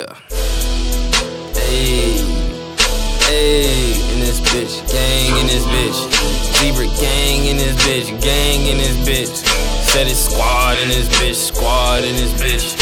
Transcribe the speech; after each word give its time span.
Hey, 0.00 0.16
hey, 3.28 3.92
in 4.14 4.20
this 4.20 4.40
bitch, 4.40 4.80
gang 4.90 5.36
in 5.36 5.46
this 5.46 5.64
bitch, 5.66 5.98
Zebra 6.56 6.86
gang 6.96 7.44
in 7.44 7.58
this 7.58 7.76
bitch, 7.84 8.08
gang 8.22 8.66
in 8.66 8.78
this 8.78 8.96
bitch. 9.04 9.44
Said 9.92 10.06
it's 10.06 10.20
squad 10.20 10.78
in 10.78 10.88
this 10.88 11.06
bitch, 11.20 11.34
squad 11.34 12.04
in 12.04 12.14
this 12.14 12.32
bitch. 12.40 12.80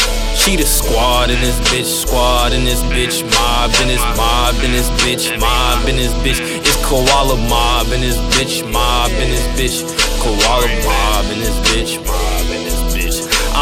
The 0.49 0.65
squad 0.65 1.29
in 1.29 1.39
this 1.41 1.59
bitch, 1.69 1.85
squad 1.85 2.53
in 2.53 2.65
this 2.65 2.81
bitch, 2.89 3.21
mob 3.37 3.71
in 3.79 3.87
this 3.87 4.01
mob 4.17 4.55
in 4.65 4.71
this 4.71 4.89
bitch, 5.05 5.29
mob 5.39 5.87
in 5.87 5.95
this 5.95 6.11
bitch. 6.25 6.41
It's 6.41 6.75
koala 6.83 7.37
mob 7.47 7.93
in 7.93 8.01
this 8.01 8.17
bitch, 8.33 8.65
mob 8.73 9.11
in 9.11 9.29
this 9.29 9.45
bitch, 9.53 9.85
koala 10.19 10.67
mob 10.83 11.25
in 11.31 11.39
this 11.39 11.55
bitch, 11.69 11.88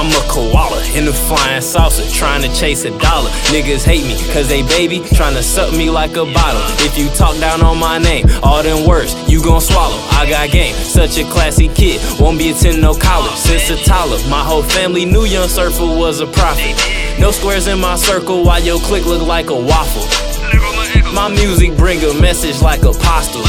I'm 0.07 0.23
a 0.23 0.27
koala 0.31 0.81
in 0.95 1.03
the 1.03 1.11
flying 1.11 1.61
saucer, 1.61 2.09
trying 2.09 2.41
to 2.41 2.47
chase 2.55 2.85
a 2.85 2.97
dollar. 2.97 3.29
Niggas 3.51 3.83
hate 3.83 4.05
me, 4.07 4.15
cause 4.31 4.47
they 4.47 4.61
baby, 4.63 5.01
trying 5.01 5.35
to 5.35 5.43
suck 5.43 5.73
me 5.73 5.89
like 5.89 6.11
a 6.11 6.23
bottle. 6.23 6.61
If 6.79 6.97
you 6.97 7.09
talk 7.09 7.37
down 7.41 7.61
on 7.61 7.77
my 7.77 7.97
name, 7.97 8.25
all 8.41 8.63
them 8.63 8.87
words, 8.87 9.13
you 9.29 9.43
gon' 9.43 9.59
swallow. 9.59 9.99
I 10.11 10.25
got 10.29 10.49
game, 10.49 10.73
such 10.75 11.17
a 11.17 11.25
classy 11.25 11.67
kid, 11.67 11.99
won't 12.21 12.39
be 12.39 12.51
attending 12.51 12.79
no 12.79 12.93
college. 12.93 13.35
Since 13.35 13.69
a 13.69 13.83
toddler, 13.83 14.19
my 14.29 14.45
whole 14.45 14.63
family 14.63 15.03
knew 15.03 15.25
Young 15.25 15.49
Surfa 15.49 15.99
was 15.99 16.21
a 16.21 16.27
prophet. 16.27 16.79
No 17.19 17.31
squares 17.31 17.67
in 17.67 17.77
my 17.77 17.97
circle, 17.97 18.45
while 18.45 18.63
your 18.63 18.79
clique 18.79 19.05
look 19.05 19.27
like 19.27 19.49
a 19.49 19.59
waffle. 19.59 20.07
My 21.13 21.27
music 21.27 21.75
bring 21.75 22.01
a 22.05 22.13
message 22.13 22.61
like 22.61 22.83
apostles. 22.83 23.43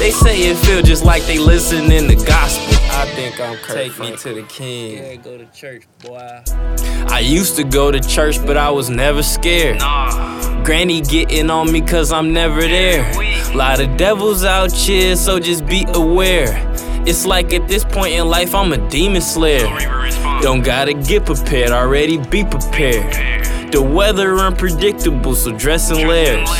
They 0.00 0.12
say 0.12 0.50
it 0.50 0.56
feel 0.56 0.80
just 0.80 1.04
like 1.04 1.24
they 1.24 1.38
listening 1.38 2.08
to 2.08 2.24
gospel. 2.24 2.74
I 2.90 3.04
think 3.14 3.38
I'm 3.38 3.54
Kurt 3.58 3.76
Take 3.76 3.98
me 3.98 4.16
to 4.16 4.32
the 4.32 4.42
king. 4.44 4.96
Yeah, 4.96 5.16
go 5.16 5.36
to 5.36 5.44
church, 5.52 5.82
boy. 5.98 6.42
I 7.08 7.20
used 7.20 7.56
to 7.56 7.64
go 7.64 7.90
to 7.90 8.00
church, 8.00 8.38
but 8.46 8.56
I 8.56 8.70
was 8.70 8.88
never 8.88 9.22
scared. 9.22 9.78
Granny 10.64 11.02
getting 11.02 11.50
on 11.50 11.70
me 11.70 11.82
cause 11.82 12.12
I'm 12.12 12.32
never 12.32 12.62
there. 12.62 13.12
Lot 13.54 13.80
of 13.80 13.98
devils 13.98 14.42
out 14.42 14.72
here, 14.72 15.16
so 15.16 15.38
just 15.38 15.66
be 15.66 15.84
aware. 15.88 16.48
It's 17.06 17.26
like 17.26 17.52
at 17.52 17.68
this 17.68 17.84
point 17.84 18.14
in 18.14 18.26
life, 18.26 18.54
I'm 18.54 18.72
a 18.72 18.88
demon 18.88 19.20
slayer. 19.20 19.68
Don't 20.40 20.62
gotta 20.62 20.94
get 20.94 21.26
prepared, 21.26 21.72
already 21.72 22.16
be 22.16 22.42
prepared. 22.42 23.59
The 23.72 23.80
weather 23.80 24.36
unpredictable, 24.36 25.34
so 25.36 25.52
dress 25.56 25.90
in 25.90 26.08
layers. 26.08 26.50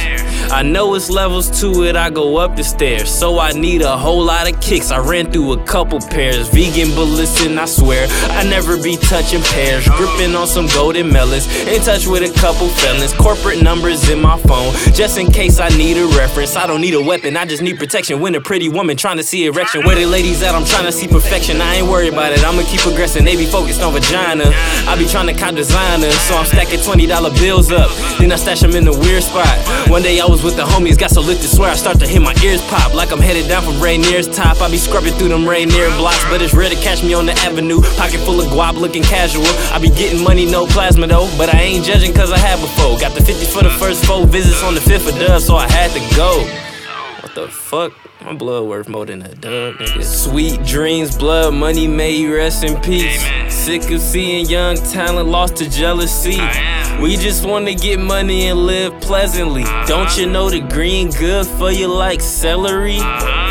I 0.53 0.63
know 0.63 0.95
it's 0.95 1.11
levels 1.11 1.61
to 1.61 1.85
it, 1.85 1.95
I 1.95 2.11
go 2.11 2.37
up 2.39 2.57
the 2.57 2.65
stairs. 2.65 3.09
So 3.09 3.39
I 3.39 3.53
need 3.53 3.83
a 3.83 3.97
whole 3.97 4.25
lot 4.25 4.51
of 4.53 4.61
kicks. 4.61 4.91
I 4.91 4.99
ran 4.99 5.31
through 5.31 5.53
a 5.53 5.65
couple 5.65 6.01
pairs. 6.01 6.49
Vegan 6.49 6.93
ballistic, 6.97 7.57
I 7.57 7.67
swear. 7.67 8.09
I 8.31 8.43
never 8.45 8.77
be 8.83 8.97
touching 8.97 9.43
pears. 9.43 9.89
Gripping 9.91 10.35
on 10.35 10.49
some 10.49 10.67
golden 10.69 11.13
melons. 11.13 11.47
In 11.69 11.81
touch 11.83 12.09
with 12.09 12.23
a 12.23 12.41
couple 12.41 12.69
felons. 12.69 13.13
Corporate 13.13 13.63
numbers 13.63 14.09
in 14.09 14.21
my 14.21 14.37
phone. 14.41 14.73
Just 14.93 15.19
in 15.19 15.31
case 15.31 15.61
I 15.61 15.69
need 15.69 15.97
a 15.99 16.07
reference. 16.19 16.57
I 16.57 16.67
don't 16.67 16.81
need 16.81 16.95
a 16.95 17.03
weapon, 17.03 17.37
I 17.37 17.45
just 17.45 17.63
need 17.63 17.79
protection. 17.79 18.21
When 18.21 18.35
a 18.35 18.41
pretty 18.41 18.69
woman 18.69 18.97
trying 18.97 19.19
to 19.19 19.23
see 19.23 19.47
erection. 19.47 19.85
Where 19.85 19.95
the 19.95 20.07
ladies 20.07 20.43
at, 20.43 20.55
I'm 20.55 20.65
trying 20.65 20.87
to 20.87 20.93
see 20.93 21.07
perfection. 21.07 21.61
I 21.61 21.77
ain't 21.77 21.89
worried 21.89 22.13
about 22.13 22.33
it, 22.33 22.43
I'ma 22.45 22.63
keep 22.63 22.81
progressing. 22.81 23.25
They 23.25 23.37
be 23.37 23.47
focused 23.47 23.83
on 23.83 23.93
vagina. 23.93 24.51
I 24.89 24.97
be 24.99 25.07
trying 25.07 25.29
to 25.29 25.35
cop 25.35 25.55
designer. 25.55 26.11
So 26.11 26.35
I'm 26.35 26.47
stacking 26.47 26.81
$20 26.81 27.00
bills 27.07 27.73
up. 27.73 27.91
Then 28.19 28.33
I 28.33 28.37
stash 28.37 28.61
them 28.61 28.75
in 28.75 28.87
a 28.87 28.93
weird 28.93 29.23
spot. 29.23 29.49
One 29.89 30.03
day 30.03 30.21
I 30.21 30.27
was 30.27 30.43
with 30.43 30.57
the 30.57 30.63
homies, 30.63 30.99
got 30.99 31.11
so 31.11 31.21
lifted, 31.21 31.49
swear 31.49 31.71
I 31.71 31.75
start 31.75 31.99
to 32.01 32.07
hear 32.07 32.21
my 32.21 32.35
ears 32.45 32.63
pop. 32.69 32.95
Like 32.95 33.13
I'm 33.13 33.21
headed 33.21 33.49
down 33.49 33.63
from 33.63 33.81
Rainier's 33.81 34.29
top. 34.29 34.61
I 34.61 34.71
be 34.71 34.77
scrubbing 34.77 35.15
through 35.15 35.29
them 35.29 35.49
Rainier 35.49 35.89
blocks, 35.97 36.25
but 36.31 36.43
it's 36.43 36.55
rare 36.55 36.69
to 36.69 36.77
catch 36.77 37.03
me 37.03 37.15
on 37.15 37.27
the 37.27 37.33
avenue. 37.41 37.81
Pocket 37.97 38.21
full 38.21 38.41
of 38.41 38.47
guap 38.49 38.75
looking 38.75 39.03
casual. 39.03 39.47
I 39.73 39.79
be 39.81 39.89
getting 39.91 40.23
money, 40.23 40.51
no 40.51 40.67
plasma 40.67 41.07
though. 41.07 41.29
But 41.39 41.55
I 41.55 41.61
ain't 41.61 41.85
judging 41.85 42.13
cause 42.15 42.33
I 42.33 42.39
had 42.39 42.61
before. 42.61 42.99
Got 42.99 43.15
the 43.15 43.25
50 43.25 43.47
for 43.47 43.63
the 43.63 43.71
first 43.71 44.05
four 44.05 44.27
visits 44.27 44.63
on 44.63 44.75
the 44.75 44.81
fifth 44.81 45.09
of 45.09 45.19
dub, 45.19 45.41
so 45.41 45.57
I 45.57 45.69
had 45.71 45.91
to 45.93 46.17
go. 46.17 46.45
What 47.23 47.35
the 47.35 47.49
fuck? 47.49 47.93
My 48.23 48.35
blood 48.35 48.69
worth 48.69 48.89
more 48.89 49.07
than 49.07 49.23
a 49.23 49.35
dub, 49.35 49.77
nigga. 49.77 50.05
Sweet 50.05 50.63
dreams, 50.65 51.17
blood, 51.17 51.55
money, 51.55 51.87
may 51.87 52.13
you 52.13 52.35
rest 52.35 52.65
in 52.65 52.79
peace. 52.83 53.25
Sick 53.49 53.91
of 53.91 54.01
seeing 54.01 54.47
young 54.47 54.77
talent 54.77 55.29
lost 55.29 55.57
to 55.57 55.71
jealousy. 55.71 56.39
We 57.01 57.17
just 57.17 57.47
wanna 57.47 57.75
get 57.75 57.99
money 57.99 58.49
and 58.49 58.67
live 58.67 59.01
pleasantly. 59.01 59.65
Don't 59.87 60.15
you 60.19 60.27
know 60.27 60.51
the 60.51 60.61
green 60.61 61.11
good 61.11 61.47
for 61.47 61.71
you 61.71 61.89
like 61.89 62.21
celery? 62.21 62.99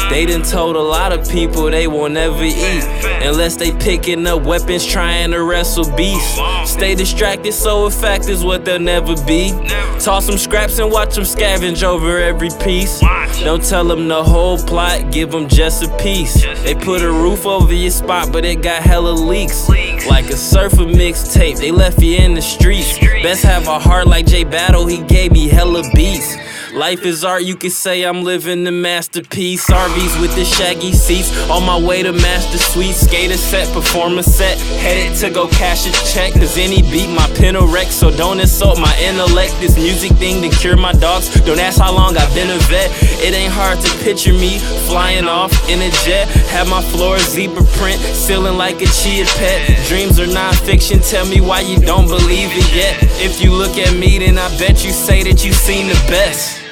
They 0.10 0.26
done 0.26 0.44
told 0.44 0.76
a 0.76 0.82
lot 0.82 1.12
of 1.12 1.28
people 1.30 1.70
they 1.70 1.88
won't 1.88 2.18
ever 2.18 2.44
eat 2.44 2.84
unless 3.24 3.56
they 3.58 3.72
picking 3.72 4.26
up 4.28 4.44
weapons 4.44 4.86
trying 4.86 5.32
to 5.32 5.44
wrestle 5.44 5.86
beasts. 5.96 6.40
Stay 6.66 6.96
distracted, 6.96 7.54
so 7.54 7.86
a 7.86 7.92
fact 7.92 8.30
is 8.30 8.44
what 8.44 8.66
they'll 8.66 8.80
never 8.80 9.16
be. 9.26 9.52
Toss 10.00 10.26
some 10.26 10.38
scraps 10.38 10.80
and 10.80 10.92
watch 10.92 11.16
them 11.16 11.26
scavenge 11.26 11.84
over 11.84 12.18
every 12.20 12.50
piece. 12.64 13.02
Don't 13.44 13.64
tell 13.64 13.84
them 13.84 14.08
the 14.08 14.24
whole 14.24 14.58
plot, 14.58 15.12
give 15.12 15.32
them 15.32 15.48
just 15.48 15.84
a 15.84 15.98
piece. 15.98 16.42
They 16.64 16.74
put 16.74 17.02
a 17.02 17.12
roof 17.12 17.46
over 17.46 17.74
your 17.74 17.92
spot, 17.92 18.32
but 18.32 18.46
it 18.46 18.62
got 18.62 18.82
hella 18.82 19.12
leaks. 19.12 19.70
Like 19.70 20.26
a 20.26 20.38
Surfa 20.38 20.92
mixtape, 20.92 21.58
they 21.58 21.72
left 21.72 22.02
you 22.02 22.18
in 22.18 22.34
the 22.34 22.42
streets. 22.42 22.79
Best 23.22 23.44
have 23.44 23.68
a 23.68 23.78
heart 23.78 24.08
like 24.08 24.26
J 24.26 24.46
Battle, 24.46 24.88
he 24.88 25.02
gave 25.02 25.34
me 25.34 25.50
hella 25.50 25.84
beats. 25.94 26.38
Life 26.74 27.04
is 27.04 27.24
art, 27.24 27.44
you 27.44 27.56
could 27.56 27.72
say 27.72 28.04
I'm 28.04 28.24
living 28.24 28.64
the 28.64 28.72
masterpiece. 28.72 29.68
RVs 29.72 30.22
with 30.22 30.36
the 30.36 30.46
shaggy 30.46 30.92
seats, 30.92 31.36
on 31.50 31.66
my 31.66 31.80
way 31.80 32.04
to 32.04 32.14
Master 32.14 32.60
Suite. 32.60 32.94
Skater 32.94 33.38
set, 33.38 33.74
performer 33.74 34.22
set, 34.22 34.60
headed 34.78 35.18
to 35.18 35.32
go 35.32 35.48
cash 35.48 35.88
a 35.88 35.92
check. 36.14 36.34
Cause 36.34 36.60
any 36.60 36.84
beat 36.84 37.10
my 37.10 37.28
pen 37.38 37.56
a 37.56 37.66
wreck, 37.66 37.88
so 37.88 38.12
don't 38.12 38.40
insult 38.40 38.80
my 38.80 38.96
intellect. 39.00 39.56
This 39.60 39.78
music 39.78 40.12
thing 40.18 40.44
to 40.44 40.56
cure 40.58 40.78
my 40.78 40.94
dogs. 40.94 41.34
Don't 41.42 41.60
ask 41.60 41.82
how 41.82 41.92
long 41.92 42.16
I've 42.16 42.34
been 42.36 42.52
a 42.52 42.60
vet. 42.70 42.92
It 43.18 43.34
ain't 43.34 43.52
hard 43.52 43.80
to 43.80 44.04
picture 44.04 44.34
me 44.34 44.60
flying 44.86 45.26
off 45.26 45.52
in 45.70 45.82
a 45.82 45.90
jet. 46.06 46.28
Have 46.54 46.70
my 46.70 46.84
floor 46.84 47.18
zebra 47.18 47.64
print, 47.82 48.00
ceiling 48.00 48.58
like 48.58 48.80
a 48.82 48.86
chia 48.86 49.26
pet. 49.26 49.88
Dreams 49.88 50.20
are 50.20 50.28
not 50.28 50.54
fiction, 50.54 51.00
tell 51.00 51.26
me 51.26 51.42
why 51.42 51.62
you 51.62 51.80
don't 51.80 52.08
believe 52.08 52.52
it 52.54 52.76
yet. 52.76 52.96
If 53.20 53.42
you 53.42 53.52
look 53.52 53.78
at 53.78 53.98
me, 53.98 54.20
then 54.20 54.38
I 54.38 54.48
bet 54.60 54.86
you 54.86 54.92
say 54.92 55.24
that 55.24 55.44
you've 55.44 55.56
seen 55.56 55.88
the 55.88 55.96
best. 56.08 56.69